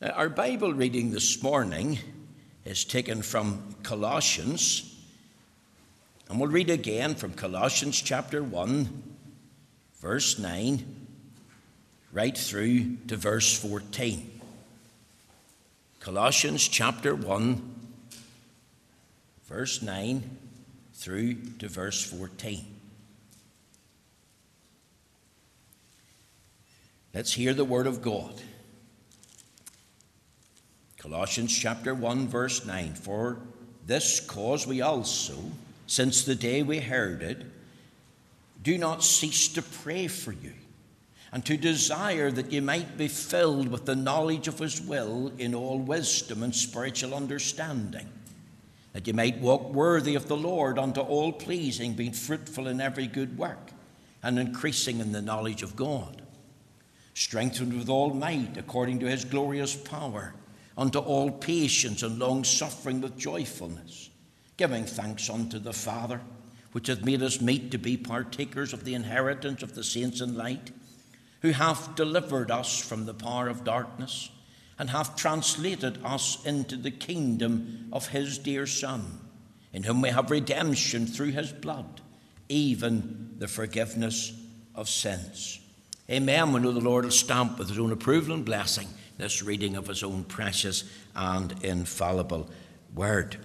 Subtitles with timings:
[0.00, 1.98] Now, our Bible reading this morning
[2.64, 4.96] is taken from Colossians,
[6.26, 9.02] and we'll read again from Colossians chapter 1,
[10.00, 11.06] verse 9,
[12.14, 14.40] right through to verse 14.
[16.00, 17.74] Colossians chapter 1,
[19.48, 20.38] verse 9
[20.94, 22.64] through to verse 14.
[27.12, 28.40] Let's hear the word of God.
[31.00, 33.38] Colossians chapter 1, verse 9 For
[33.86, 35.34] this cause we also,
[35.86, 37.46] since the day we heard it,
[38.62, 40.52] do not cease to pray for you,
[41.32, 45.54] and to desire that ye might be filled with the knowledge of his will in
[45.54, 48.10] all wisdom and spiritual understanding,
[48.92, 53.06] that ye might walk worthy of the Lord unto all pleasing, being fruitful in every
[53.06, 53.70] good work,
[54.22, 56.20] and increasing in the knowledge of God,
[57.14, 60.34] strengthened with all might according to his glorious power
[60.80, 64.08] unto all patience and long suffering with joyfulness,
[64.56, 66.22] giving thanks unto the Father,
[66.72, 70.34] which hath made us meet to be partakers of the inheritance of the saints in
[70.38, 70.70] light,
[71.42, 74.30] who hath delivered us from the power of darkness,
[74.78, 79.20] and hath translated us into the kingdom of his dear Son,
[79.74, 82.00] in whom we have redemption through his blood,
[82.48, 84.32] even the forgiveness
[84.74, 85.60] of sins.
[86.08, 86.54] Amen.
[86.54, 88.88] We know the Lord will stamp with his own approval and blessing
[89.20, 92.48] this reading of his own precious and infallible
[92.94, 93.36] word.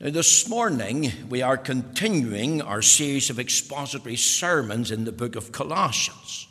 [0.00, 5.52] Now, this morning we are continuing our series of expository sermons in the book of
[5.52, 6.48] Colossians.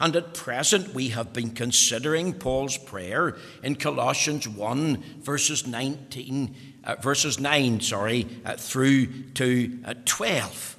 [0.00, 6.94] And at present, we have been considering Paul's prayer in Colossians 1, verses 19, uh,
[6.96, 10.76] verses 9, sorry, uh, through to uh, 12.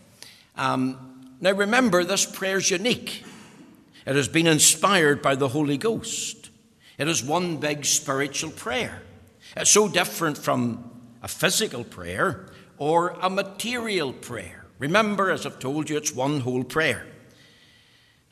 [0.58, 3.24] Um, now, remember, this prayer is unique.
[4.06, 6.50] It has been inspired by the Holy Ghost.
[6.98, 9.02] It is one big spiritual prayer.
[9.56, 14.66] It's so different from a physical prayer or a material prayer.
[14.80, 17.06] Remember, as I've told you, it's one whole prayer.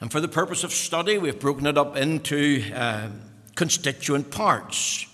[0.01, 3.09] And for the purpose of study, we've broken it up into uh,
[3.55, 5.05] constituent parts.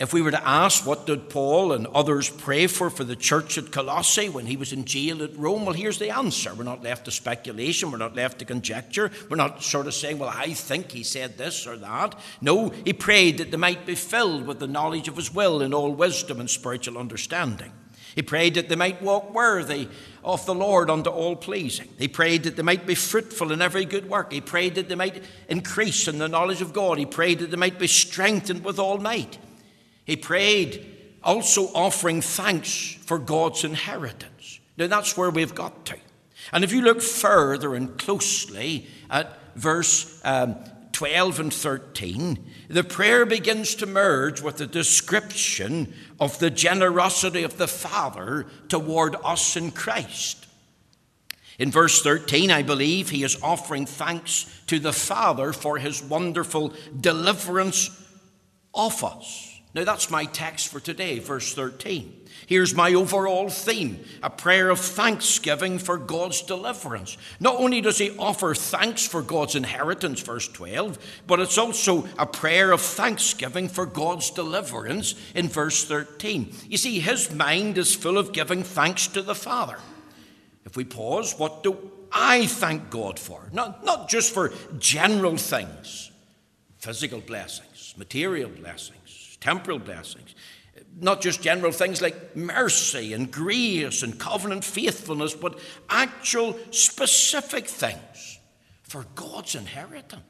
[0.00, 3.56] If we were to ask what did Paul and others pray for for the church
[3.58, 6.52] at Colossae when he was in jail at Rome, well, here's the answer.
[6.52, 10.18] We're not left to speculation, we're not left to conjecture, we're not sort of saying,
[10.18, 12.18] well, I think he said this or that.
[12.40, 15.72] No, he prayed that they might be filled with the knowledge of his will in
[15.72, 17.70] all wisdom and spiritual understanding.
[18.16, 19.88] He prayed that they might walk worthy
[20.24, 21.88] of the Lord unto all pleasing.
[21.98, 24.32] He prayed that they might be fruitful in every good work.
[24.32, 26.98] He prayed that they might increase in the knowledge of God.
[26.98, 29.38] He prayed that they might be strengthened with all might.
[30.04, 30.86] He prayed
[31.22, 34.60] also offering thanks for God's inheritance.
[34.76, 35.96] Now that's where we've got to.
[36.52, 40.56] And if you look further and closely at verse um,
[40.92, 42.38] 12 and 13,
[42.68, 49.16] the prayer begins to merge with the description of the generosity of the Father toward
[49.24, 50.46] us in Christ.
[51.58, 56.74] In verse 13, I believe he is offering thanks to the Father for his wonderful
[57.00, 57.90] deliverance
[58.74, 59.53] of us.
[59.74, 62.20] Now, that's my text for today, verse 13.
[62.46, 67.16] Here's my overall theme a prayer of thanksgiving for God's deliverance.
[67.40, 72.26] Not only does he offer thanks for God's inheritance, verse 12, but it's also a
[72.26, 76.52] prayer of thanksgiving for God's deliverance in verse 13.
[76.68, 79.78] You see, his mind is full of giving thanks to the Father.
[80.64, 83.48] If we pause, what do I thank God for?
[83.52, 86.12] Not, not just for general things,
[86.78, 89.03] physical blessings, material blessings
[89.44, 90.34] temporal blessings.
[90.98, 95.58] Not just general things like mercy and grace and covenant faithfulness, but
[95.90, 98.38] actual specific things
[98.82, 100.22] for God's inheritance.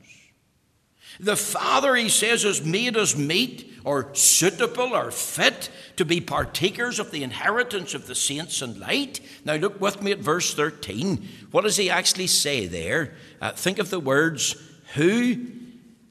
[1.20, 6.98] The Father, he says, has made us meet or suitable or fit to be partakers
[6.98, 9.20] of the inheritance of the saints in light.
[9.44, 11.28] Now, look with me at verse 13.
[11.52, 13.14] What does he actually say there?
[13.40, 14.56] Uh, think of the words,
[14.94, 15.46] Who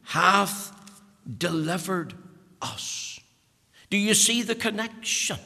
[0.03, 0.72] hath
[1.38, 2.13] delivered
[2.63, 3.19] us.
[3.89, 5.38] Do you see the connection?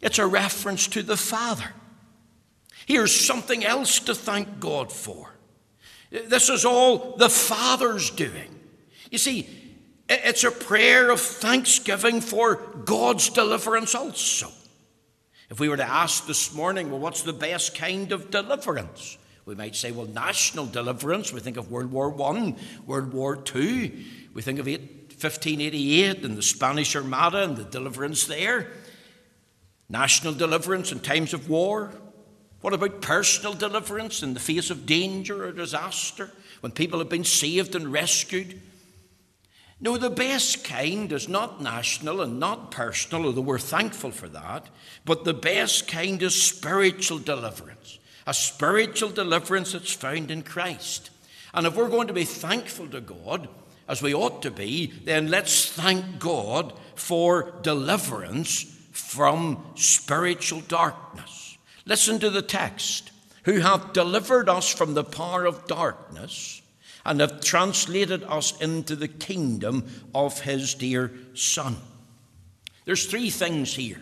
[0.00, 1.72] It's a reference to the Father.
[2.86, 5.30] Here's something else to thank God for.
[6.10, 8.58] This is all the Father's doing.
[9.10, 9.48] You see,
[10.08, 14.48] it's a prayer of thanksgiving for God's deliverance also.
[15.50, 19.18] If we were to ask this morning, well, what's the best kind of deliverance?
[19.44, 21.32] We might say, well, national deliverance.
[21.32, 22.54] We think of World War I,
[22.86, 24.04] World War II.
[24.32, 24.68] We think of
[25.22, 28.68] 1588 and the Spanish Armada and the deliverance there.
[29.88, 31.92] National deliverance in times of war.
[32.60, 36.30] What about personal deliverance in the face of danger or disaster?
[36.60, 38.60] when people have been saved and rescued.
[39.80, 44.66] No, the best kind is not national and not personal, although we're thankful for that,
[45.06, 51.10] but the best kind is spiritual deliverance, a spiritual deliverance that's found in Christ.
[51.54, 53.48] And if we're going to be thankful to God,
[53.90, 61.58] as we ought to be, then let's thank God for deliverance from spiritual darkness.
[61.84, 63.10] Listen to the text
[63.44, 66.62] who hath delivered us from the power of darkness
[67.04, 69.84] and have translated us into the kingdom
[70.14, 71.76] of his dear Son.
[72.84, 74.00] There's three things here.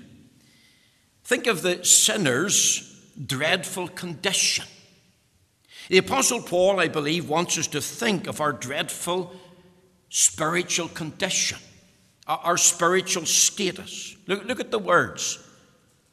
[1.25, 2.94] Think of the sinner's
[3.26, 4.67] dreadful condition.
[5.88, 9.34] The Apostle Paul, I believe, wants us to think of our dreadful
[10.08, 11.58] spiritual condition,
[12.26, 14.16] our spiritual status.
[14.26, 15.44] Look, look at the words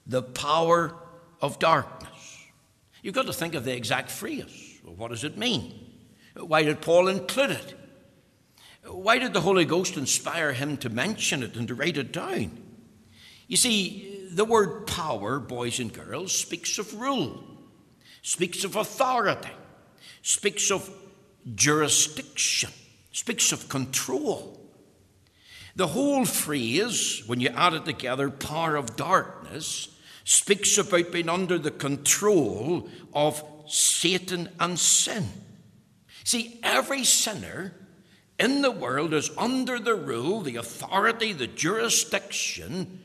[0.08, 0.94] the power
[1.42, 2.12] of darkness.
[3.02, 4.80] You've got to think of the exact phrase.
[4.84, 5.74] Well, what does it mean?
[6.36, 7.76] Why did Paul include it?
[8.88, 12.62] Why did the Holy Ghost inspire him to mention it and to write it down?
[13.48, 17.44] You see, the word power, boys and girls, speaks of rule,
[18.22, 19.50] speaks of authority,
[20.22, 20.90] speaks of
[21.54, 22.72] jurisdiction,
[23.16, 24.60] speaks of control.
[25.78, 29.88] The whole phrase, when you add it together, power of darkness,
[30.26, 35.30] speaks about being under the control of Satan and sin.
[36.26, 37.74] See, every sinner
[38.38, 43.00] in the world is under the rule, the authority, the jurisdiction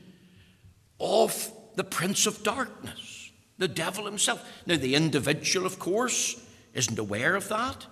[0.99, 4.45] of the Prince of Darkness, the devil himself.
[4.65, 6.35] Now, the individual, of course,
[6.73, 7.85] isn't aware of that.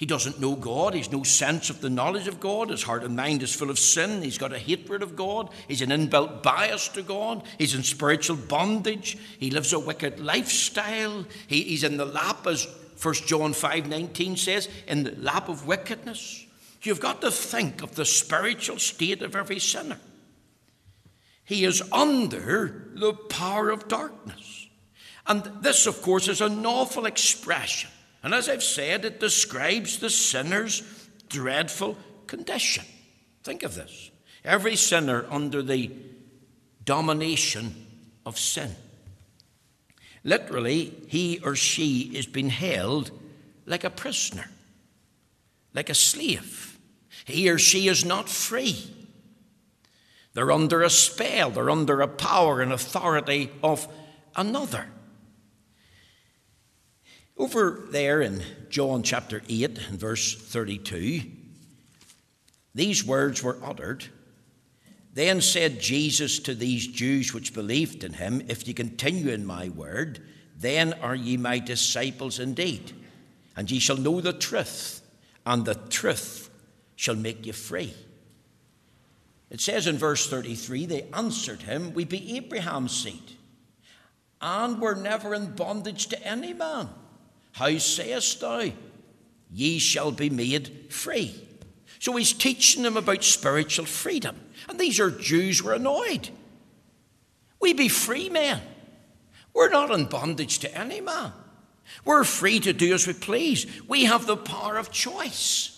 [0.00, 0.94] He doesn't know God.
[0.94, 2.70] He's no sense of the knowledge of God.
[2.70, 4.22] His heart and mind is full of sin.
[4.22, 5.50] He's got a hatred of God.
[5.68, 7.42] He's an inbuilt bias to God.
[7.58, 9.18] He's in spiritual bondage.
[9.38, 11.26] He lives a wicked lifestyle.
[11.48, 12.66] He, he's in the lap, as
[13.02, 16.46] 1 John 5 19 says, in the lap of wickedness.
[16.80, 19.98] You've got to think of the spiritual state of every sinner.
[21.44, 24.66] He is under the power of darkness.
[25.26, 27.90] And this, of course, is an awful expression
[28.22, 30.82] and as I've said, it describes the sinner's
[31.28, 31.96] dreadful
[32.26, 32.84] condition.
[33.42, 34.10] Think of this
[34.44, 35.90] every sinner under the
[36.84, 37.86] domination
[38.26, 38.74] of sin.
[40.24, 43.10] Literally, he or she is being held
[43.66, 44.50] like a prisoner,
[45.74, 46.78] like a slave.
[47.24, 48.76] He or she is not free.
[50.34, 53.88] They're under a spell, they're under a power and authority of
[54.36, 54.86] another.
[57.40, 61.22] Over there in John chapter 8 and verse 32,
[62.74, 64.04] these words were uttered.
[65.14, 69.70] Then said Jesus to these Jews which believed in him, If ye continue in my
[69.70, 70.20] word,
[70.54, 72.92] then are ye my disciples indeed,
[73.56, 75.00] and ye shall know the truth,
[75.46, 76.50] and the truth
[76.94, 77.94] shall make you free.
[79.48, 83.38] It says in verse 33 they answered him, We be Abraham's seed,
[84.42, 86.90] and were never in bondage to any man.
[87.52, 88.70] How sayest thou,
[89.50, 91.48] ye shall be made free?
[91.98, 94.36] So he's teaching them about spiritual freedom.
[94.68, 96.30] And these are Jews who are annoyed.
[97.60, 98.60] We be free men.
[99.52, 101.32] We're not in bondage to any man.
[102.04, 103.66] We're free to do as we please.
[103.86, 105.76] We have the power of choice.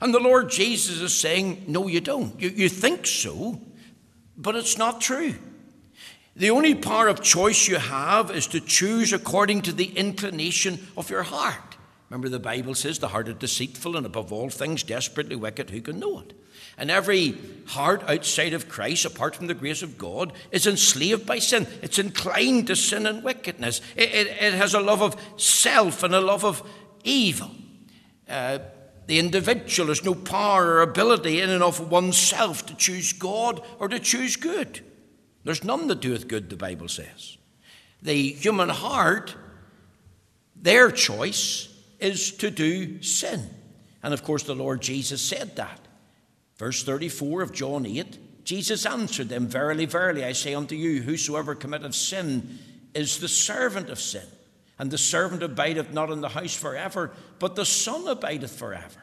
[0.00, 2.38] And the Lord Jesus is saying, No, you don't.
[2.40, 3.60] You, you think so,
[4.36, 5.34] but it's not true.
[6.36, 11.08] The only power of choice you have is to choose according to the inclination of
[11.08, 11.76] your heart.
[12.10, 15.70] Remember, the Bible says the heart is deceitful and above all things desperately wicked.
[15.70, 16.32] Who can know it?
[16.76, 21.38] And every heart outside of Christ, apart from the grace of God, is enslaved by
[21.38, 21.68] sin.
[21.82, 23.80] It's inclined to sin and wickedness.
[23.96, 26.68] It, it, it has a love of self and a love of
[27.04, 27.50] evil.
[28.28, 28.58] Uh,
[29.06, 33.86] the individual has no power or ability in and of oneself to choose God or
[33.88, 34.80] to choose good.
[35.44, 37.36] There's none that doeth good, the Bible says.
[38.02, 39.34] The human heart,
[40.56, 41.68] their choice
[42.00, 43.48] is to do sin.
[44.02, 45.80] And of course, the Lord Jesus said that.
[46.56, 51.54] Verse 34 of John 8 Jesus answered them, Verily, verily, I say unto you, whosoever
[51.54, 52.58] committeth sin
[52.94, 54.26] is the servant of sin.
[54.78, 59.02] And the servant abideth not in the house forever, but the Son abideth forever.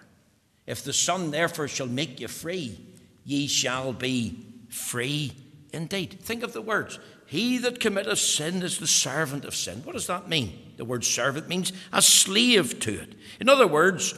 [0.68, 2.80] If the Son therefore shall make you free,
[3.26, 5.34] ye shall be free
[5.74, 6.20] indeed.
[6.22, 7.00] Think of the words.
[7.26, 9.82] He that committeth sin is the servant of sin.
[9.84, 10.74] What does that mean?
[10.78, 13.16] The word servant means a slave to it.
[13.40, 14.14] In other words,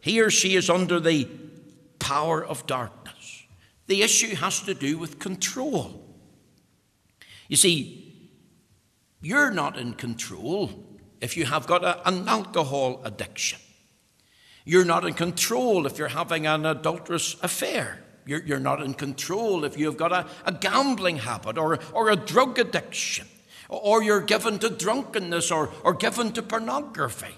[0.00, 1.28] he or she is under the
[1.98, 3.44] power of darkness.
[3.86, 6.04] The issue has to do with control.
[7.48, 8.30] You see,
[9.20, 10.70] you're not in control
[11.20, 13.58] if you have got a, an alcohol addiction.
[14.64, 18.04] You're not in control if you're having an adulterous affair.
[18.28, 22.16] You're, you're not in control if you've got a, a gambling habit or, or a
[22.16, 23.26] drug addiction,
[23.70, 27.34] or you're given to drunkenness or, or given to pornography.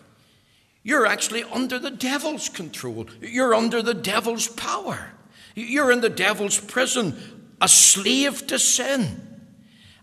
[0.83, 3.07] You're actually under the devil's control.
[3.21, 5.13] You're under the devil's power.
[5.55, 7.15] You're in the devil's prison,
[7.61, 9.29] a slave to sin.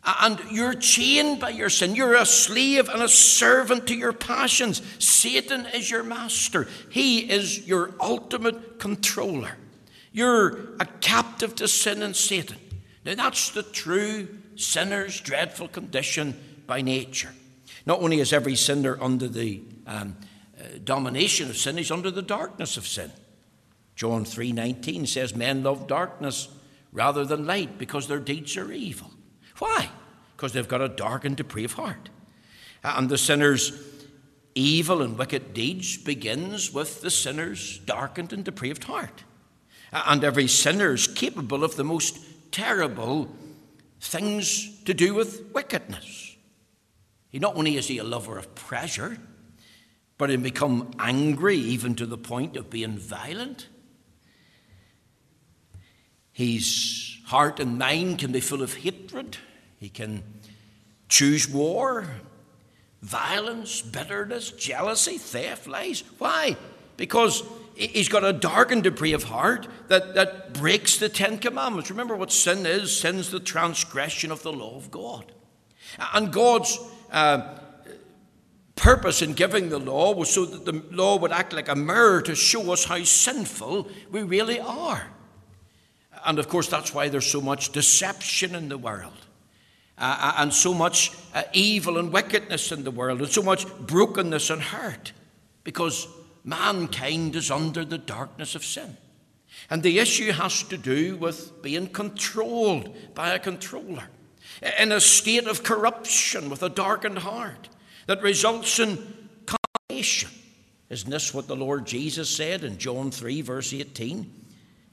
[0.06, 1.96] And you're chained by your sin.
[1.96, 4.82] You're a slave and a servant to your passions.
[5.00, 9.58] Satan is your master, he is your ultimate controller.
[10.17, 12.57] You're a captive to sin and Satan.
[13.05, 16.33] Now, that's the true sinner's dreadful condition
[16.65, 17.36] by nature.
[17.86, 20.17] Not only is every sinner under the um,
[20.59, 23.12] uh, domination of sin, he's under the darkness of sin.
[23.95, 26.47] John 3:19 says men love darkness
[26.91, 29.12] rather than light because their deeds are evil.
[29.59, 29.91] Why?
[30.36, 32.09] Because they've got a dark and depraved heart.
[32.83, 33.71] And the sinner's
[34.55, 39.24] evil and wicked deeds begins with the sinner's darkened and depraved heart.
[39.91, 42.20] And every sinner is capable of the most
[42.51, 43.29] terrible
[44.00, 46.36] things to do with wickedness.
[47.29, 49.17] He not only is he a lover of pleasure,
[50.17, 53.67] but he become angry even to the point of being violent.
[56.32, 59.38] His heart and mind can be full of hatred.
[59.79, 60.24] He can
[61.10, 62.08] choose war,
[63.01, 66.03] violence, bitterness, jealousy, theft, lies.
[66.17, 66.58] Why?
[66.96, 67.44] Because
[67.77, 71.89] he's got a dark and depraved heart that, that breaks the Ten Commandments.
[71.89, 75.31] Remember what sin is sin's the transgression of the law of God.
[76.13, 76.79] And God's
[77.12, 77.60] uh,
[78.75, 82.22] purpose in giving the law was so that the law would act like a mirror
[82.24, 85.07] to show us how sinful we really are.
[86.25, 89.13] And of course, that's why there's so much deception in the world.
[90.00, 93.65] Uh, uh, and so much uh, evil and wickedness in the world, and so much
[93.79, 95.12] brokenness and hurt,
[95.63, 96.07] because
[96.47, 98.97] mankind is under the darkness of sin.
[99.69, 104.05] And the issue has to do with being controlled by a controller,
[104.79, 107.69] in a state of corruption with a darkened heart
[108.07, 108.97] that results in
[109.45, 110.29] condemnation.
[110.89, 114.46] Isn't this what the Lord Jesus said in John 3, verse 18?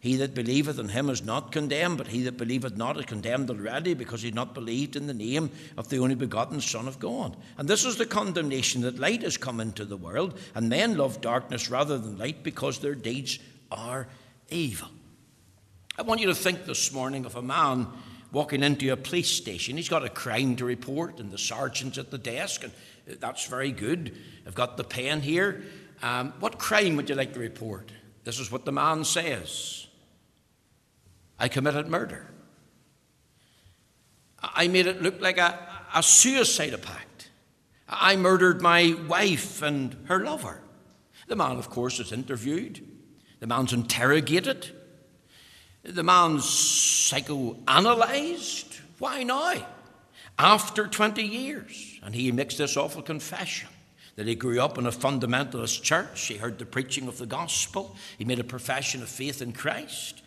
[0.04, 3.49] He that believeth in him is not condemned, but he that believeth not is condemned
[3.49, 7.38] already, because he not believed in the name of the only begotten Son of God.
[7.56, 11.23] And this is the condemnation that light has come into the world, and men love
[11.23, 13.38] darkness rather than light because their deeds
[13.73, 14.06] are
[14.50, 14.90] evil.
[15.96, 17.87] I want you to think this morning of a man
[18.30, 19.78] walking into a police station.
[19.78, 22.73] He's got a crime to report, and the sergeant's at the desk, and
[23.20, 24.14] that's very good.
[24.46, 25.62] I've got the pen here.
[26.02, 27.90] Um, what crime would you like to report?
[28.25, 29.87] This is what the man says.
[31.38, 32.26] I committed murder.
[34.43, 35.59] I made it look like a,
[35.95, 37.31] a suicide pact.
[37.88, 40.61] I murdered my wife and her lover.
[41.26, 42.87] The man, of course, is interviewed.
[43.41, 44.71] The man's interrogated.
[45.83, 48.81] The man's psychoanalyzed.
[48.99, 49.67] Why now?
[50.38, 51.99] After 20 years.
[52.03, 53.69] And he makes this awful confession
[54.17, 56.26] that he grew up in a fundamentalist church.
[56.26, 57.97] He heard the preaching of the gospel.
[58.17, 60.23] He made a profession of faith in Christ.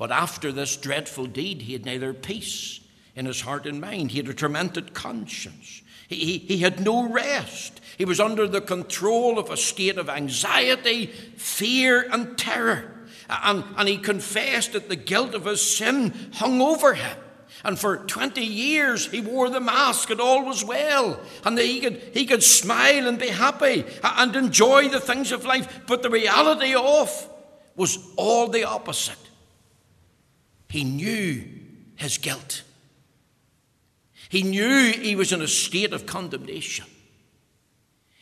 [0.00, 2.80] But after this dreadful deed, he had neither peace
[3.14, 4.12] in his heart and mind.
[4.12, 5.82] He had a tormented conscience.
[6.08, 7.82] He, he, he had no rest.
[7.98, 13.06] He was under the control of a state of anxiety, fear, and terror.
[13.28, 17.18] And, and he confessed that the guilt of his sin hung over him.
[17.62, 21.20] And for 20 years he wore the mask and all was well.
[21.44, 25.82] And he could, he could smile and be happy and enjoy the things of life.
[25.86, 27.28] But the reality of
[27.76, 29.18] was all the opposite.
[30.70, 31.44] He knew
[31.96, 32.62] his guilt.
[34.28, 36.86] He knew he was in a state of condemnation.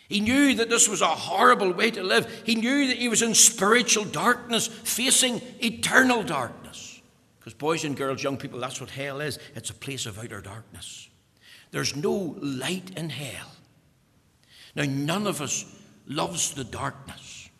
[0.08, 2.42] He knew that this was a horrible way to live.
[2.46, 7.02] He knew that he was in spiritual darkness, facing eternal darkness.
[7.38, 10.40] Because, boys and girls, young people, that's what hell is it's a place of outer
[10.40, 11.10] darkness.
[11.70, 13.52] There's no light in hell.
[14.74, 15.66] Now, none of us
[16.06, 17.50] loves the darkness.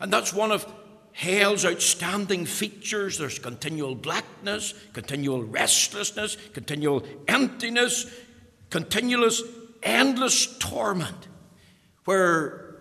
[0.00, 0.66] And that's one of
[1.14, 8.12] hell's outstanding features there's continual blackness, continual restlessness, continual emptiness,
[8.68, 9.40] continuous,
[9.82, 11.28] endless torment,
[12.04, 12.76] where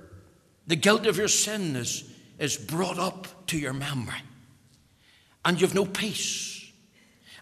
[0.65, 2.03] the guilt of your sin is,
[2.39, 4.21] is brought up to your memory.
[5.45, 6.71] And you've no peace,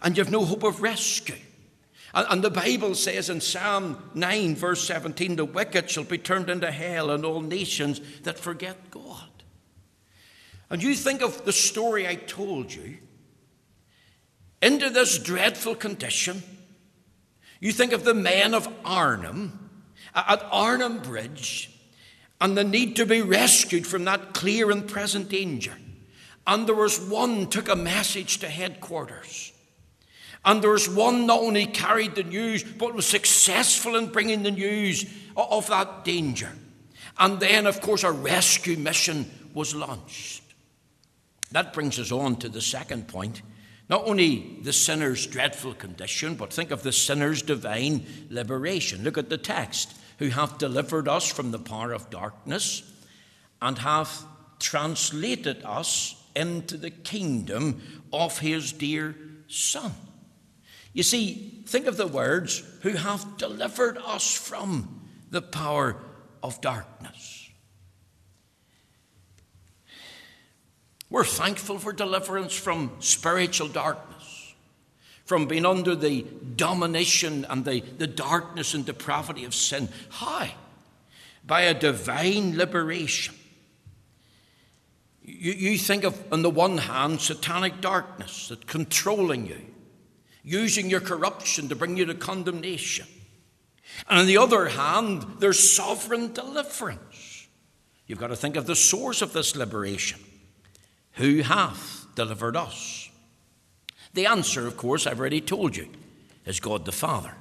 [0.02, 1.36] and you've no hope of rescue.
[2.14, 6.50] And, and the Bible says in Psalm 9, verse 17, the wicked shall be turned
[6.50, 9.31] into hell, and all nations that forget God.
[10.72, 12.98] And you think of the story I told you,
[14.62, 16.42] into this dreadful condition,
[17.60, 19.70] you think of the men of Arnhem
[20.16, 21.78] at Arnhem Bridge,
[22.40, 25.74] and the need to be rescued from that clear and present danger.
[26.48, 29.52] And there was one took a message to headquarters.
[30.46, 34.52] And there was one not only carried the news, but was successful in bringing the
[34.52, 36.52] news of that danger.
[37.20, 40.41] And then, of course, a rescue mission was launched.
[41.52, 43.42] That brings us on to the second point.
[43.90, 49.04] Not only the sinner's dreadful condition, but think of the sinner's divine liberation.
[49.04, 52.84] Look at the text who hath delivered us from the power of darkness
[53.62, 54.24] and hath
[54.60, 57.82] translated us into the kingdom
[58.14, 59.16] of his dear
[59.48, 59.92] Son.
[60.94, 65.98] You see, think of the words, who hath delivered us from the power
[66.44, 67.41] of darkness.
[71.12, 74.54] We're thankful for deliverance from spiritual darkness,
[75.26, 76.26] from being under the
[76.56, 79.90] domination and the, the darkness and depravity of sin.
[80.10, 80.48] How?
[81.46, 83.36] By a divine liberation.
[85.22, 89.60] You, you think of, on the one hand, satanic darkness that's controlling you,
[90.46, 93.06] using your corruption to bring you to condemnation.
[94.10, 97.48] And on the other hand, there's sovereign deliverance.
[98.08, 100.22] You've got to think of the source of this liberation.
[101.14, 103.10] Who hath delivered us?
[104.14, 105.88] The answer, of course, I've already told you,
[106.46, 107.34] is God the Father.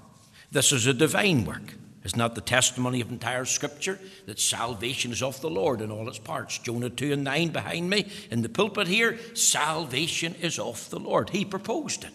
[0.53, 1.75] This is a divine work.
[2.03, 6.09] Is not the testimony of entire Scripture that salvation is of the Lord in all
[6.09, 6.57] its parts?
[6.57, 11.29] Jonah 2 and 9 behind me in the pulpit here, salvation is of the Lord.
[11.29, 12.13] He proposed it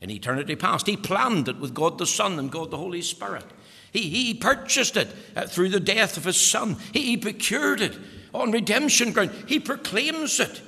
[0.00, 0.86] in eternity past.
[0.86, 3.44] He planned it with God the Son and God the Holy Spirit.
[3.92, 6.76] He, he purchased it uh, through the death of his Son.
[6.92, 7.98] He, he procured it
[8.32, 9.32] on redemption ground.
[9.46, 10.62] He proclaims it.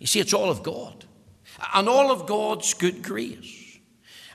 [0.00, 1.04] You see, it's all of God
[1.74, 3.78] and all of God's good grace.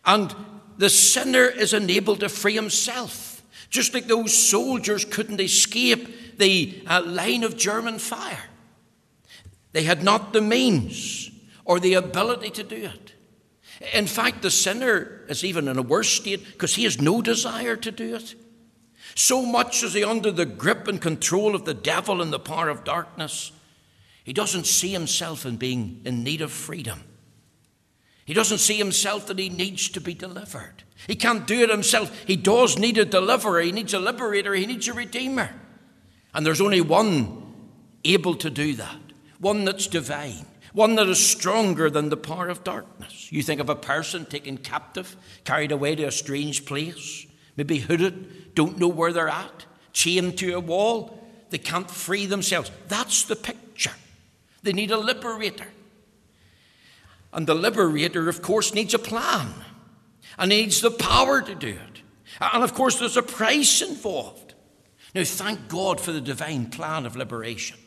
[0.05, 0.33] And
[0.77, 7.01] the sinner is enabled to free himself, just like those soldiers couldn't escape the uh,
[7.03, 8.45] line of German fire.
[9.71, 11.31] They had not the means
[11.65, 13.13] or the ability to do it.
[13.93, 17.75] In fact, the sinner is even in a worse state because he has no desire
[17.75, 18.35] to do it.
[19.15, 22.69] So much is he under the grip and control of the devil and the power
[22.69, 23.51] of darkness
[24.25, 27.03] he doesn't see himself in being in need of freedom.
[28.25, 30.83] He doesn't see himself that he needs to be delivered.
[31.05, 32.11] He can't do it himself.
[32.25, 35.51] He does need a deliverer, he needs a liberator, he needs a redeemer.
[36.33, 37.53] And there's only one
[38.03, 38.97] able to do that,
[39.39, 43.31] one that's divine, one that is stronger than the power of darkness.
[43.31, 48.55] You think of a person taken captive, carried away to a strange place, maybe hooded,
[48.55, 52.71] don't know where they're at, chained to a wall, they can't free themselves.
[52.87, 53.93] That's the picture.
[54.65, 55.67] They need a liberator.
[57.31, 59.53] And the liberator, of course, needs a plan
[60.39, 62.01] and needs the power to do it.
[62.41, 64.55] And of course, there's a price involved.
[65.13, 67.77] Now, thank God for the divine plan of liberation.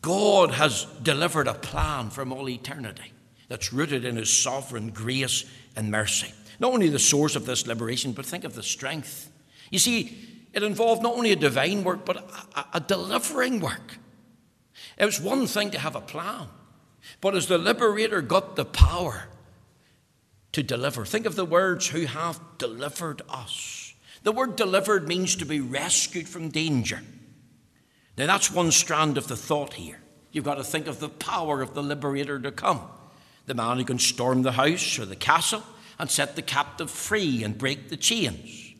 [0.00, 3.12] God has delivered a plan from all eternity
[3.48, 5.44] that's rooted in his sovereign grace
[5.76, 6.32] and mercy.
[6.58, 9.30] Not only the source of this liberation, but think of the strength.
[9.70, 12.16] You see, it involved not only a divine work, but
[12.56, 13.98] a, a delivering work.
[15.00, 16.48] It was one thing to have a plan,
[17.22, 19.28] but as the liberator got the power
[20.52, 23.94] to deliver, think of the words, who have delivered us.
[24.24, 27.00] The word delivered means to be rescued from danger.
[28.18, 30.02] Now, that's one strand of the thought here.
[30.32, 32.82] You've got to think of the power of the liberator to come.
[33.46, 35.62] The man who can storm the house or the castle
[35.98, 38.74] and set the captive free and break the chains.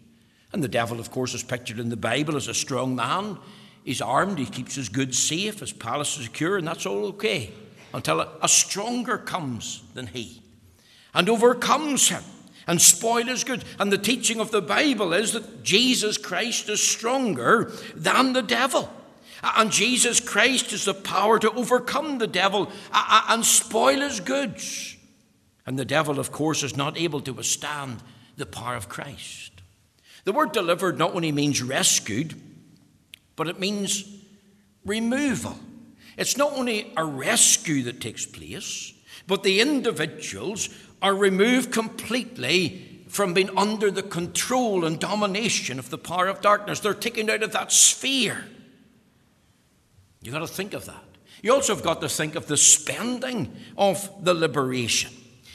[0.53, 3.39] And the devil, of course, is pictured in the Bible as a strong man
[3.85, 7.53] He's armed, he keeps his goods safe, his palace is secure, and that's all okay
[7.93, 10.43] until a, a stronger comes than he
[11.15, 12.23] and overcomes him
[12.67, 13.65] and spoil his goods.
[13.79, 18.91] And the teaching of the Bible is that Jesus Christ is stronger than the devil.
[19.43, 24.97] And Jesus Christ is the power to overcome the devil and spoil his goods.
[25.67, 28.03] And the devil, of course, is not able to withstand
[28.37, 29.53] the power of Christ.
[30.25, 32.35] The word delivered not only means rescued,
[33.41, 34.05] but it means
[34.85, 35.59] removal.
[36.19, 38.93] It's not only a rescue that takes place,
[39.27, 40.69] but the individuals
[41.01, 46.81] are removed completely from being under the control and domination of the power of darkness.
[46.81, 48.45] They're taken out of that sphere.
[50.21, 51.03] You've got to think of that.
[51.43, 55.13] You also have got to think of the spending of the liberation.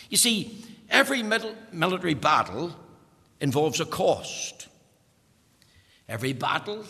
[0.10, 2.76] You see, every military battle
[3.40, 4.70] involves a cost.
[6.10, 6.84] Every battle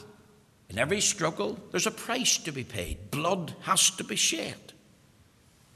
[0.70, 3.12] in every struggle, there's a price to be paid.
[3.12, 4.74] Blood has to be shed.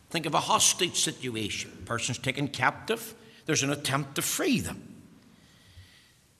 [0.09, 1.71] Think of a hostage situation.
[1.81, 3.13] A person's taken captive,
[3.45, 4.95] there's an attempt to free them.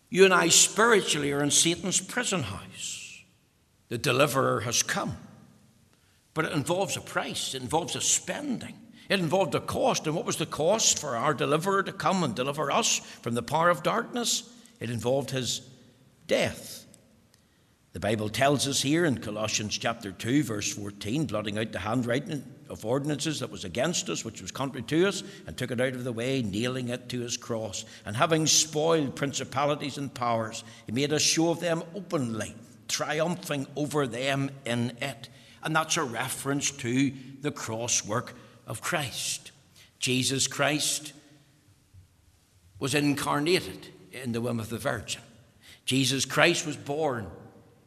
[0.10, 3.22] You and I spiritually are in Satan's prison house.
[3.90, 5.18] The deliverer has come.
[6.34, 8.76] But it involves a price, it involves a spending,
[9.10, 10.08] it involved a cost.
[10.08, 13.44] And what was the cost for our deliverer to come and deliver us from the
[13.44, 14.52] power of darkness?
[14.80, 15.62] It involved his
[16.28, 16.86] death.
[17.92, 22.44] The Bible tells us here in Colossians chapter 2, verse 14, blotting out the handwriting
[22.70, 25.94] of ordinances that was against us, which was contrary to us, and took it out
[25.94, 27.86] of the way, nailing it to his cross.
[28.06, 32.54] And having spoiled principalities and powers, he made a show of them openly,
[32.88, 35.30] triumphing over them in it.
[35.64, 38.36] And that's a reference to the cross work
[38.68, 39.52] of Christ.
[39.98, 41.14] Jesus Christ
[42.78, 45.24] was incarnated in the womb of the Virgin.
[45.86, 47.32] Jesus Christ was born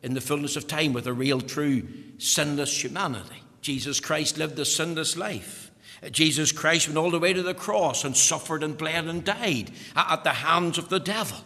[0.02, 1.86] in the fullness of time with a real, true,
[2.18, 3.42] sinless humanity.
[3.60, 5.70] Jesus Christ lived a sinless life.
[6.10, 9.70] Jesus Christ went all the way to the cross and suffered and bled and died
[9.94, 11.38] at the hands of the devil.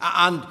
[0.00, 0.46] And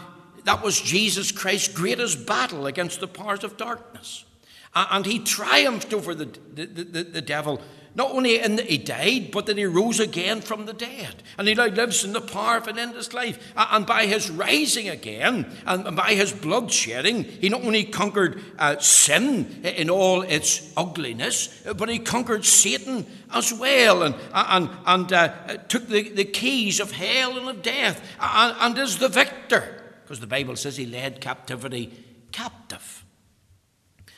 [0.46, 4.26] that was Jesus Christ's greatest battle against the powers of darkness.
[4.74, 7.62] And he triumphed over the, the, the, the devil
[8.00, 11.22] not only in that he died, but that he rose again from the dead.
[11.38, 13.52] And he now lives in the power of an endless life.
[13.58, 18.80] And by his rising again, and by his blood shedding, he not only conquered uh,
[18.80, 25.58] sin in all its ugliness, but he conquered Satan as well, and, and, and uh,
[25.68, 29.84] took the, the keys of hell and of death, and, and is the victor.
[30.04, 31.92] Because the Bible says he led captivity
[32.32, 33.04] captive.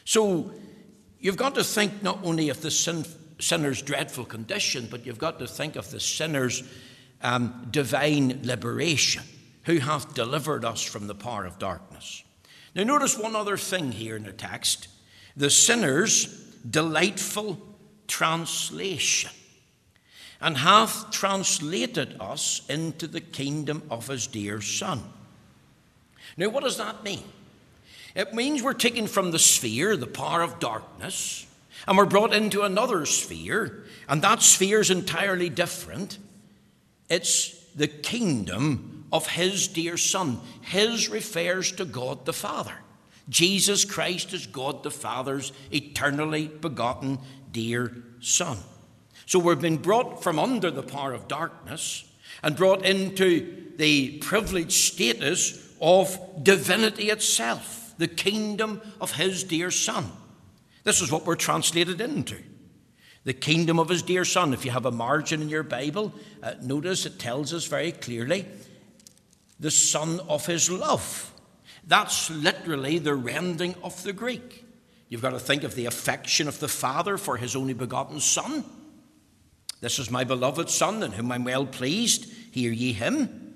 [0.05, 0.53] So
[1.19, 5.39] you've got to think not only of the sinful sinner's dreadful condition, but you've got
[5.39, 6.63] to think of the sinner's
[7.21, 9.23] um, divine liberation,
[9.63, 12.23] who hath delivered us from the power of darkness.
[12.75, 14.87] Now, notice one other thing here in the text
[15.35, 16.25] the sinner's
[16.69, 17.57] delightful
[18.07, 19.31] translation,
[20.41, 25.01] and hath translated us into the kingdom of his dear Son.
[26.37, 27.23] Now, what does that mean?
[28.15, 31.45] It means we're taken from the sphere, the power of darkness,
[31.87, 36.17] and we're brought into another sphere, and that sphere is entirely different.
[37.09, 40.39] It's the kingdom of His dear Son.
[40.61, 42.75] His refers to God the Father.
[43.29, 47.19] Jesus Christ is God the Father's eternally begotten
[47.51, 48.57] dear Son.
[49.25, 52.05] So we've been brought from under the power of darkness
[52.43, 60.11] and brought into the privileged status of divinity itself, the kingdom of His dear Son.
[60.83, 62.37] This is what we're translated into.
[63.23, 64.53] The kingdom of his dear son.
[64.53, 68.45] If you have a margin in your Bible, uh, notice it tells us very clearly
[69.59, 71.31] the son of his love.
[71.85, 74.65] That's literally the rending of the Greek.
[75.07, 78.63] You've got to think of the affection of the Father for his only begotten Son.
[79.81, 82.31] This is my beloved Son, in whom I'm well pleased.
[82.51, 83.50] Hear ye him.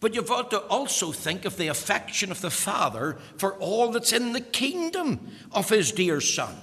[0.00, 4.12] But you've got to also think of the affection of the Father for all that's
[4.12, 6.56] in the kingdom of his dear Son.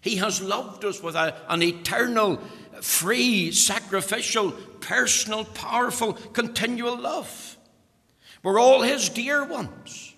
[0.00, 2.40] He has loved us with a, an eternal,
[2.80, 7.58] free, sacrificial, personal, powerful, continual love.
[8.42, 10.14] We're all his dear ones.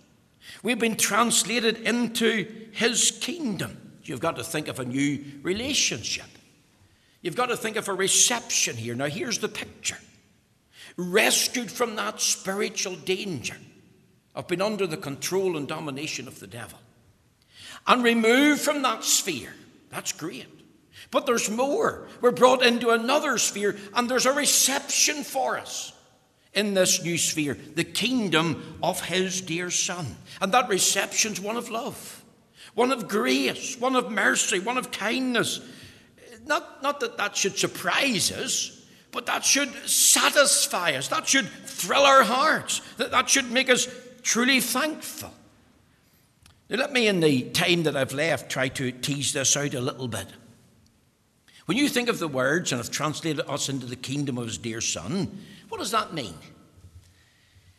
[0.62, 3.78] We've been translated into his kingdom.
[4.04, 6.26] You've got to think of a new relationship.
[7.22, 8.94] You've got to think of a reception here.
[8.94, 9.98] Now, here's the picture
[10.96, 13.56] rescued from that spiritual danger
[14.34, 16.78] of being under the control and domination of the devil,
[17.86, 19.54] and removed from that sphere.
[19.90, 20.46] That's great.
[21.10, 22.08] But there's more.
[22.20, 25.92] We're brought into another sphere, and there's a reception for us
[26.54, 30.16] in this new sphere the kingdom of His dear Son.
[30.40, 32.24] And that reception's one of love,
[32.74, 35.60] one of grace, one of mercy, one of kindness.
[36.46, 38.81] Not, not that that should surprise us,
[39.12, 41.08] but that should satisfy us.
[41.08, 42.80] That should thrill our hearts.
[42.96, 43.86] That, that should make us
[44.22, 45.32] truly thankful.
[46.68, 49.80] Now, let me, in the time that I've left, try to tease this out a
[49.80, 50.26] little bit.
[51.66, 54.58] When you think of the words and have translated us into the kingdom of his
[54.58, 56.34] dear Son, what does that mean?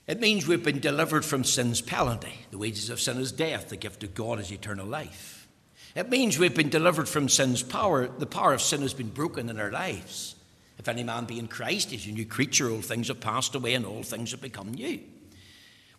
[0.06, 2.34] It means we've been delivered from sin's penalty.
[2.52, 5.48] The wages of sin is death, the gift of God is eternal life.
[5.96, 8.08] It means we've been delivered from sin's power.
[8.08, 10.36] The power of sin has been broken in our lives.
[10.78, 12.70] If any man be in Christ, he's a new creature.
[12.70, 15.00] Old things have passed away and all things have become new.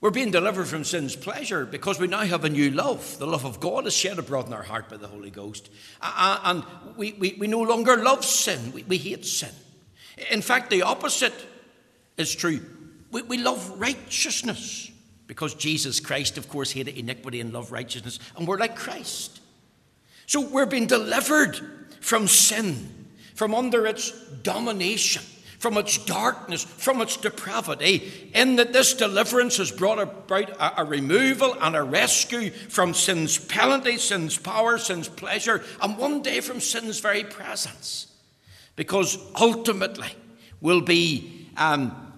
[0.01, 3.19] We're being delivered from sin's pleasure because we now have a new love.
[3.19, 5.71] The love of God is shed abroad in our heart by the Holy Ghost.
[6.03, 6.63] And
[6.97, 9.53] we, we, we no longer love sin, we, we hate sin.
[10.31, 11.35] In fact, the opposite
[12.17, 12.61] is true.
[13.11, 14.91] We, we love righteousness
[15.27, 19.41] because Jesus Christ, of course, hated iniquity and loved righteousness, and we're like Christ.
[20.27, 21.59] So we're being delivered
[22.01, 23.04] from sin
[23.35, 24.11] from under its
[24.43, 25.23] domination,
[25.59, 30.85] from its darkness, from its depravity, in that this deliverance has brought about a, a,
[30.85, 36.61] removal and a rescue from sin's penalty, sin's power, sin's pleasure, and one day from
[36.61, 38.07] sin's very presence.
[38.77, 40.09] Because ultimately
[40.61, 42.13] will be um,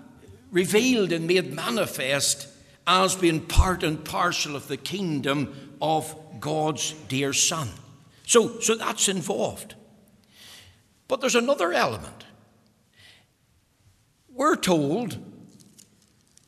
[0.51, 2.49] revealed and made manifest
[2.87, 7.69] as being part and parcel of the kingdom of God's dear Son.
[8.27, 9.75] So, so that's involved.
[11.09, 12.25] But there's another element
[14.37, 15.17] we're told,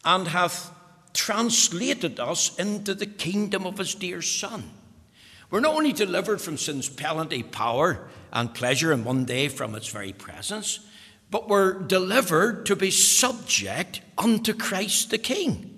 [0.05, 0.71] and hath
[1.15, 4.71] translated us into the kingdom of his dear Son.
[5.51, 9.89] We're not only delivered from sin's penalty, power, and pleasure, and one day from its
[9.89, 10.81] very presence,
[11.31, 15.75] but we're delivered to be subject unto Christ the King.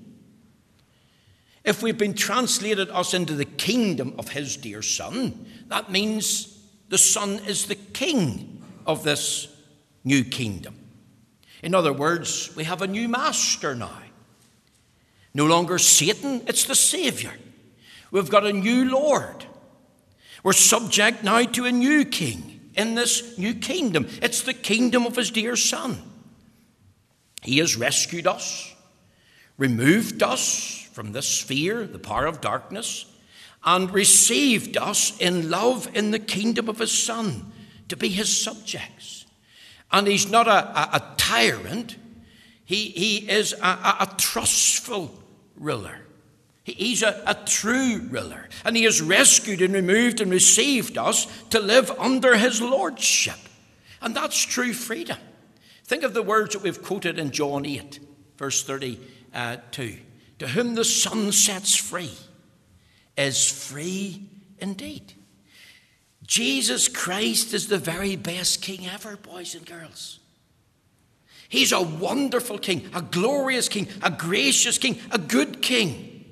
[1.62, 6.98] If we've been translated us into the kingdom of his dear Son, that means the
[6.98, 8.59] Son is the king
[8.90, 9.48] of this
[10.04, 10.76] new kingdom.
[11.62, 14.02] In other words, we have a new master now.
[15.32, 17.32] No longer Satan, it's the Savior.
[18.10, 19.44] We've got a new Lord.
[20.42, 24.08] We're subject now to a new king in this new kingdom.
[24.22, 26.02] It's the kingdom of his dear Son.
[27.42, 28.74] He has rescued us,
[29.56, 33.06] removed us from this sphere, the power of darkness,
[33.64, 37.52] and received us in love in the kingdom of his Son
[37.90, 39.26] to be his subjects.
[39.92, 41.96] And he's not a, a, a tyrant,
[42.64, 45.12] he, he is a, a, trustful
[45.56, 45.98] ruler.
[46.62, 48.48] He's a, true ruler.
[48.64, 53.38] And he has rescued and removed and received us to live under his lordship.
[54.00, 55.18] And that's true freedom.
[55.84, 57.98] Think of the words that we've quoted in John 8,
[58.36, 59.96] verse 32.
[60.38, 62.12] To whom the Son sets free
[63.16, 64.28] is free
[64.60, 65.14] indeed.
[66.30, 70.20] Jesus Christ is the very best king ever, boys and girls.
[71.48, 76.24] He's a wonderful king, a glorious king, a gracious king, a good king.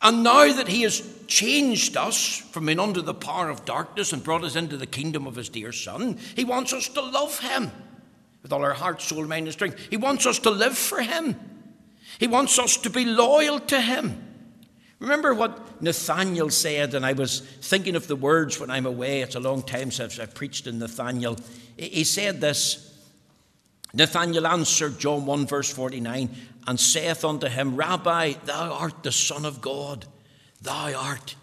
[0.00, 4.24] And now that he has changed us from being under the power of darkness and
[4.24, 7.70] brought us into the kingdom of his dear Son, he wants us to love him
[8.42, 9.86] with all our heart, soul, mind, and strength.
[9.90, 11.36] He wants us to live for him.
[12.18, 14.29] He wants us to be loyal to him.
[15.00, 19.22] Remember what Nathaniel said, and I was thinking of the words when I'm away.
[19.22, 21.38] It's a long time since I've preached in Nathaniel.
[21.76, 22.86] He said this
[23.94, 26.28] Nathanael answered, John 1, verse 49,
[26.66, 30.04] and saith unto him, Rabbi, thou art the Son of God,
[30.60, 31.34] thou art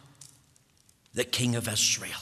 [1.16, 2.20] the King of Israel.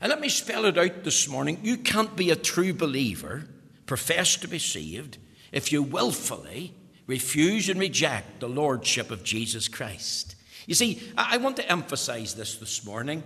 [0.00, 1.58] And let me spell it out this morning.
[1.62, 3.48] You can't be a true believer,
[3.86, 5.16] profess to be saved,
[5.52, 6.74] if you willfully
[7.06, 10.33] refuse and reject the Lordship of Jesus Christ.
[10.66, 13.22] You see, I want to emphasize this this morning.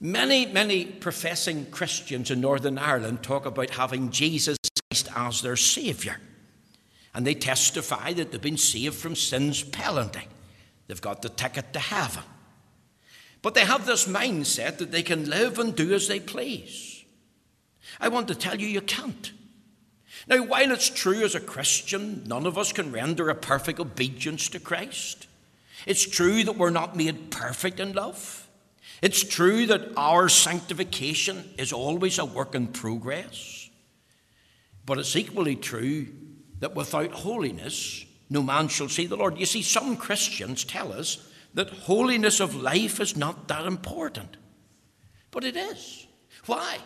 [0.00, 4.58] Many, many professing Christians in Northern Ireland talk about having Jesus
[4.90, 6.16] Christ as their Saviour.
[7.14, 10.26] And they testify that they've been saved from sin's penalty.
[10.88, 12.24] They've got the ticket to heaven.
[13.42, 17.04] But they have this mindset that they can live and do as they please.
[18.00, 19.32] I want to tell you, you can't.
[20.26, 24.48] Now, while it's true as a Christian, none of us can render a perfect obedience
[24.50, 25.26] to Christ.
[25.86, 28.48] It's true that we're not made perfect in love.
[29.02, 33.68] It's true that our sanctification is always a work in progress.
[34.86, 36.06] But it's equally true
[36.60, 39.38] that without holiness, no man shall see the Lord.
[39.38, 44.36] You see, some Christians tell us that holiness of life is not that important.
[45.32, 46.06] But it is.
[46.46, 46.78] Why?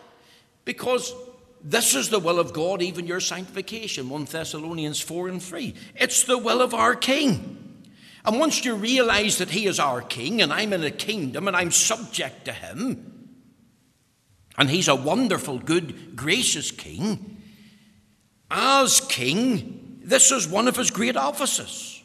[0.65, 1.15] Because
[1.63, 4.09] this is the will of God, even your sanctification.
[4.09, 5.75] 1 Thessalonians 4 and 3.
[5.97, 7.66] It's the will of our King.
[8.27, 11.57] And once you realize that He is our King and I'm in a kingdom and
[11.57, 13.31] I'm subject to Him,
[14.59, 17.41] and He's a wonderful, good, gracious King,
[18.51, 22.03] as King, this is one of His great offices.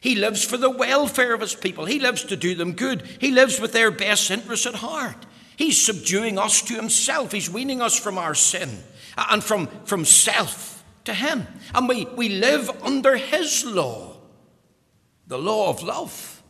[0.00, 3.30] He lives for the welfare of His people, He lives to do them good, He
[3.30, 5.24] lives with their best interests at heart.
[5.56, 8.70] He's subduing us to Himself, He's weaning us from our sin
[9.16, 11.46] uh, and from, from self to Him.
[11.72, 14.13] And we, we live under His law
[15.26, 16.42] the law of love.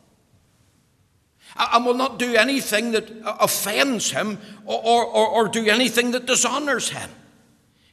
[1.57, 6.91] And will not do anything that offends him or, or, or, do anything that dishonors
[6.91, 7.09] him.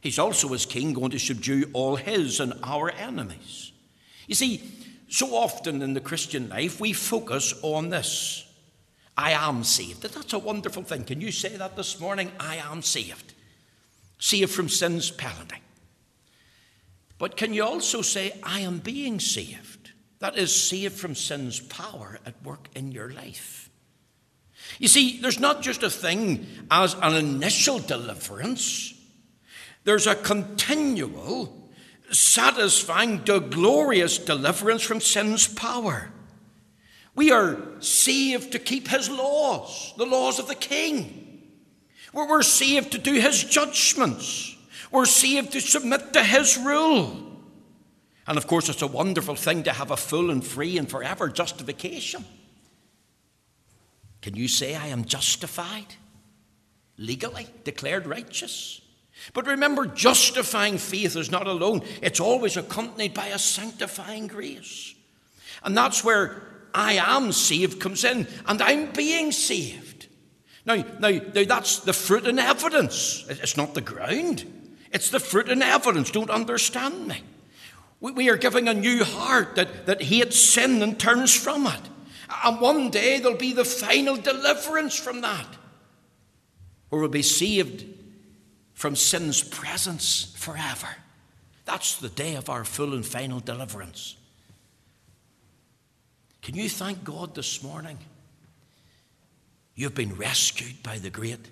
[0.00, 3.70] He's also, as king, going to subdue all his and our enemies.
[4.26, 4.62] You see,
[5.08, 8.46] so often in the Christian life, we focus on this
[9.16, 10.02] I am saved.
[10.02, 11.04] That's a wonderful thing.
[11.04, 12.32] Can you say that this morning?
[12.40, 13.34] I am saved.
[14.18, 15.58] Saved from sin's penalty.
[17.18, 19.81] But can you also say, I am being saved?
[20.22, 23.68] That is, saved from sin's power at work in your life.
[24.78, 28.94] You see, there's not just a thing as an initial deliverance.
[29.82, 31.68] There's a continual,
[32.12, 36.12] satisfying, glorious deliverance from sin's power.
[37.16, 41.42] We are saved to keep his laws, the laws of the king.
[42.12, 44.56] We're saved to do his judgments.
[44.92, 47.31] We're saved to submit to his rule.
[48.26, 51.28] And of course, it's a wonderful thing to have a full and free and forever
[51.28, 52.24] justification.
[54.20, 55.96] Can you say, I am justified?
[56.96, 58.80] Legally, declared righteous.
[59.34, 64.94] But remember, justifying faith is not alone, it's always accompanied by a sanctifying grace.
[65.64, 66.42] And that's where
[66.74, 70.06] I am saved comes in, and I'm being saved.
[70.64, 73.24] Now, now, now that's the fruit and evidence.
[73.28, 74.44] It's not the ground,
[74.92, 76.10] it's the fruit and evidence.
[76.10, 77.22] Don't understand me.
[78.02, 81.80] We, we are giving a new heart that, that hates sin and turns from it.
[82.44, 85.46] And one day there'll be the final deliverance from that,
[86.88, 87.86] where we'll be saved
[88.74, 90.88] from sin's presence forever.
[91.64, 94.16] That's the day of our full and final deliverance.
[96.42, 97.98] Can you thank God this morning?
[99.76, 101.48] You've been rescued by the great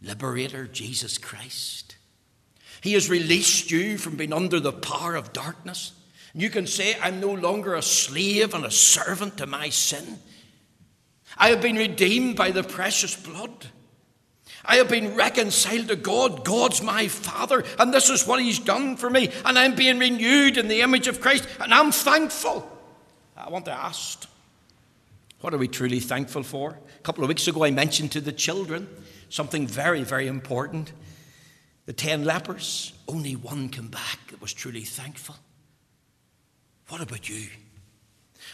[0.00, 1.96] liberator, Jesus Christ.
[2.80, 5.92] He has released you from being under the power of darkness.
[6.32, 10.18] And you can say, I'm no longer a slave and a servant to my sin.
[11.36, 13.66] I have been redeemed by the precious blood.
[14.64, 16.44] I have been reconciled to God.
[16.44, 19.30] God's my Father, and this is what He's done for me.
[19.44, 22.70] And I'm being renewed in the image of Christ, and I'm thankful.
[23.36, 24.28] I want to ask,
[25.40, 26.78] what are we truly thankful for?
[26.98, 28.88] A couple of weeks ago, I mentioned to the children
[29.30, 30.92] something very, very important.
[31.88, 35.36] The ten lepers, only one came back that was truly thankful.
[36.88, 37.48] What about you?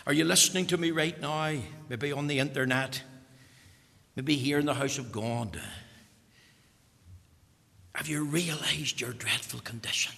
[0.06, 1.52] Are you listening to me right now?
[1.88, 3.02] Maybe on the internet,
[4.14, 5.60] maybe here in the house of God.
[7.96, 10.14] Have you realized your dreadful condition?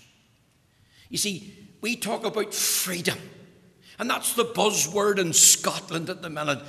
[1.08, 3.16] You see, we talk about freedom,
[3.98, 6.60] and that's the buzzword in Scotland at the minute.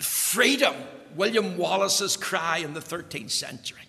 [0.00, 0.74] Freedom,
[1.16, 3.83] William Wallace's cry in the 13th century.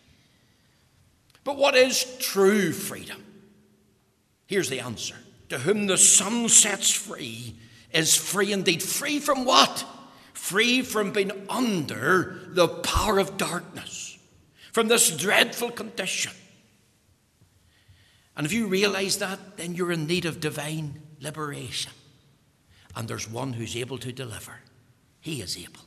[1.46, 3.24] But what is true freedom?
[4.48, 5.16] Here's the answer
[5.50, 7.56] To whom the Son sets free
[7.92, 8.84] is free indeed.
[8.84, 9.86] Free from what?
[10.34, 14.18] Free from being under the power of darkness,
[14.74, 16.34] from this dreadful condition.
[18.36, 21.94] And if you realize that, then you're in need of divine liberation.
[22.96, 24.60] And there's one who's able to deliver.
[25.22, 25.82] He is able.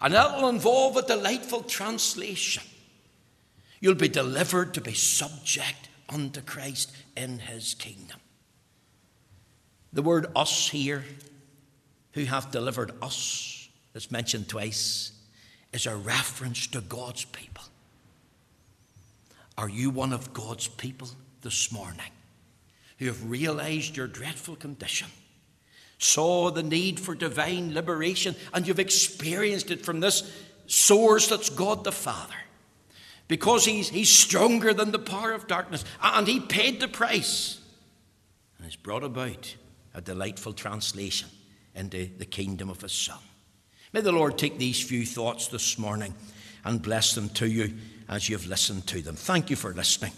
[0.00, 2.62] And that will involve a delightful translation.
[3.80, 8.18] You'll be delivered to be subject unto Christ in his kingdom.
[9.92, 11.04] The word us here,
[12.12, 15.12] who hath delivered us, that's mentioned twice,
[15.72, 17.64] is a reference to God's people.
[19.58, 21.08] Are you one of God's people
[21.42, 22.12] this morning
[22.98, 25.08] who have realized your dreadful condition,
[25.98, 30.30] saw the need for divine liberation, and you've experienced it from this
[30.66, 32.34] source that's God the Father?
[33.28, 37.60] Because he's, he's stronger than the power of darkness, and he paid the price
[38.56, 39.54] and has brought about
[39.94, 41.28] a delightful translation
[41.74, 43.18] into the kingdom of his Son.
[43.92, 46.14] May the Lord take these few thoughts this morning
[46.64, 47.74] and bless them to you
[48.08, 49.16] as you've listened to them.
[49.16, 50.12] Thank you for listening.